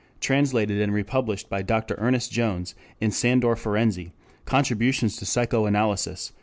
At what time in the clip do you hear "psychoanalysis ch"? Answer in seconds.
5.27-6.33